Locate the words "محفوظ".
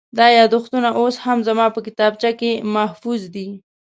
2.75-3.21